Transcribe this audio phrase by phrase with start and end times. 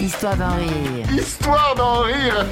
[0.00, 1.12] Histoire d'en rire.
[1.12, 2.46] Histoire d'en rire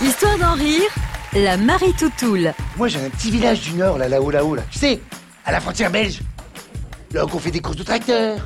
[0.00, 0.90] Histoire d'en rire,
[1.34, 2.52] la Marie Toutoule.
[2.76, 4.62] Moi j'ai un petit village du Nord, là, là-haut, là-haut, là.
[4.70, 5.00] Tu sais,
[5.44, 6.20] à la frontière belge.
[7.12, 8.38] Là où on fait des courses de tracteurs.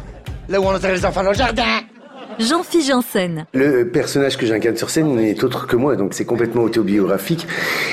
[0.49, 1.81] Là où on enterre les enfants dans le jardin.
[2.39, 3.47] Jean-Philippe Janssen.
[3.53, 7.47] Le personnage que j'incarne sur scène n'est autre que moi, donc c'est complètement autobiographique.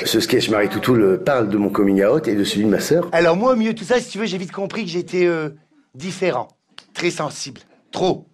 [0.06, 3.08] Ce sketch Marie Toutoul parle de mon coming out et de celui de ma sœur.
[3.12, 5.26] Alors moi, au milieu de tout ça, si tu veux, j'ai vite compris que j'étais
[5.26, 5.50] euh,
[5.94, 6.48] différent.
[6.94, 7.60] Très sensible.
[7.98, 8.24] Trop.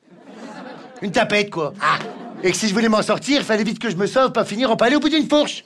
[1.01, 1.73] Une tapette, quoi.
[1.81, 1.97] Ah
[2.43, 4.45] Et que si je voulais m'en sortir, il fallait vite que je me sauve, pas
[4.45, 5.65] finir en palais au bout d'une fourche.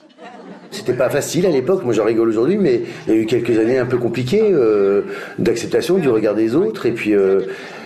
[0.71, 3.59] C'était pas facile à l'époque, moi j'en rigole aujourd'hui, mais il y a eu quelques
[3.59, 5.01] années un peu compliquées euh,
[5.37, 7.41] d'acceptation du regard des autres, et puis euh,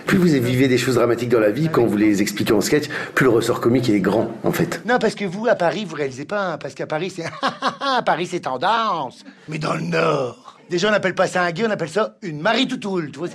[0.06, 2.84] plus vous vivez des choses dramatiques dans la vie, quand vous les expliquez en sketch,
[3.16, 4.82] plus le ressort comique est grand, en fait.
[4.86, 7.24] Non, parce que vous, à Paris, vous réalisez pas, hein, parce qu'à Paris, c'est...
[7.80, 9.24] à Paris, c'est tendance.
[9.48, 12.40] Mais dans le Nord, déjà, on n'appelle pas ça un gay, on appelle ça une
[12.40, 13.28] Marie Toutoule, tu vois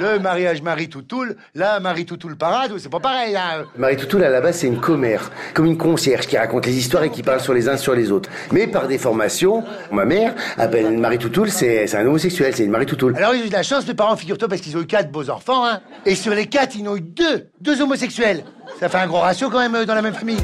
[0.00, 3.36] Le mariage Marie Toutoule, la Marie Toutoule parade, c'est pas pareil.
[3.76, 7.02] Marie Toutoul, à la base, c'est une commère, comme une concierge qui raconte les histoires
[7.02, 8.30] et qui parle sur les uns sur les autres.
[8.52, 12.86] Mais par déformation, ma mère appelle Marie Toutoul, c'est c'est un homosexuel, c'est une Marie
[12.86, 13.16] Toutoul.
[13.16, 15.10] Alors, ils ont eu de la chance, mes parents, figure-toi, parce qu'ils ont eu quatre
[15.10, 15.80] beaux enfants, hein.
[16.06, 18.44] Et sur les quatre, ils en ont eu deux, deux homosexuels.
[18.78, 20.38] Ça fait un gros ratio quand même euh, dans la même famille.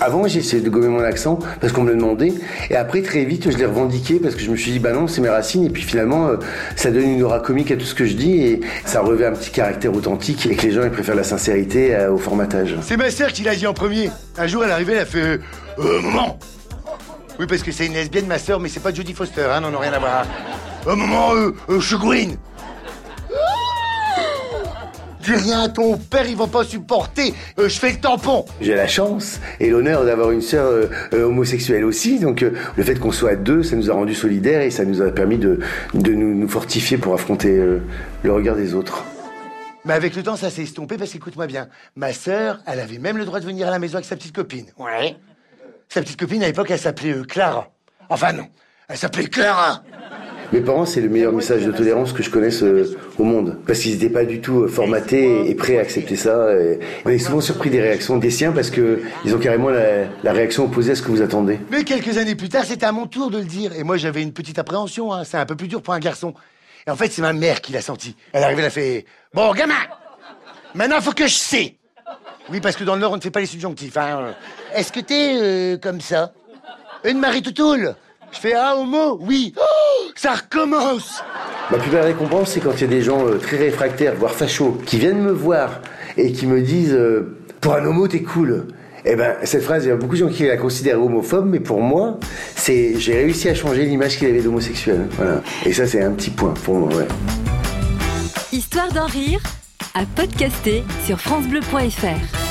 [0.00, 2.32] Avant, essayé de gommer mon accent parce qu'on me le demandait.
[2.70, 5.06] Et après, très vite, je l'ai revendiqué parce que je me suis dit, bah non,
[5.06, 5.64] c'est mes racines.
[5.64, 6.36] Et puis finalement, euh,
[6.74, 9.32] ça donne une aura comique à tout ce que je dis et ça revêt un
[9.32, 12.76] petit caractère authentique et que les gens, ils préfèrent la sincérité euh, au formatage.
[12.82, 14.10] C'est ma sœur qui l'a dit en premier.
[14.36, 15.40] Un jour, elle arrivée, elle a fait
[15.78, 16.38] Euh, maman
[17.38, 19.70] Oui, parce que c'est une lesbienne, ma sœur, mais c'est pas Jodie Foster, hein, non,
[19.70, 20.26] non, rien à voir.
[20.86, 21.80] Euh, maman, euh, euh.
[25.26, 27.34] Dis rien à ton père, il va pas supporter.
[27.58, 28.44] Euh, je fais le tampon.
[28.60, 32.20] J'ai la chance et l'honneur d'avoir une sœur euh, euh, homosexuelle aussi.
[32.20, 35.02] Donc euh, le fait qu'on soit deux, ça nous a rendus solidaires et ça nous
[35.02, 35.58] a permis de,
[35.94, 37.80] de nous, nous fortifier pour affronter euh,
[38.22, 39.02] le regard des autres.
[39.84, 41.66] Mais avec le temps, ça s'est estompé parce qu'écoute-moi bien.
[41.96, 44.34] Ma sœur, elle avait même le droit de venir à la maison avec sa petite
[44.34, 44.66] copine.
[44.78, 45.16] Ouais.
[45.88, 47.68] Sa petite copine, à l'époque, elle s'appelait euh, Clara.
[48.10, 48.46] Enfin, non.
[48.88, 49.82] Elle s'appelait Clara.
[50.52, 53.58] Mes parents, c'est le meilleur message de tolérance que je connaisse euh, au monde.
[53.66, 56.52] Parce qu'ils n'étaient pas du tout euh, formatés et prêts à accepter ça.
[56.54, 60.04] Et on est souvent surpris des réactions des siens parce que ils ont carrément la,
[60.22, 61.58] la réaction opposée à ce que vous attendez.
[61.70, 63.72] Mais quelques années plus tard, c'était à mon tour de le dire.
[63.76, 65.12] Et moi, j'avais une petite appréhension.
[65.12, 65.24] Hein.
[65.24, 66.34] C'est un peu plus dur pour un garçon.
[66.86, 68.14] Et en fait, c'est ma mère qui l'a senti.
[68.32, 69.74] Elle est arrivée, elle a fait Bon, gamin,
[70.74, 71.76] maintenant, faut que je sais.
[72.50, 73.96] Oui, parce que dans le Nord, on ne fait pas les subjonctifs.
[73.96, 74.34] Hein.
[74.72, 76.32] Est-ce que t'es euh, comme ça?
[77.04, 77.96] Une Marie Toutoule
[78.32, 79.52] Je fais Ah, homo Oui.
[79.56, 81.22] Oh, ça recommence
[81.70, 84.32] Ma plus belle récompense, c'est quand il y a des gens euh, très réfractaires, voire
[84.32, 85.80] fachos, qui viennent me voir
[86.16, 88.66] et qui me disent euh, Pour un homo, t'es cool.
[89.04, 91.60] Eh ben, cette phrase, il y a beaucoup de gens qui la considèrent homophobe, mais
[91.60, 92.18] pour moi,
[92.56, 95.06] c'est j'ai réussi à changer l'image qu'il avait d'homosexuel.
[95.12, 95.42] Voilà.
[95.64, 97.06] Et ça, c'est un petit point pour moi, ouais.
[98.52, 99.40] Histoire d'en rire,
[99.94, 102.45] à podcaster sur FranceBleu.fr.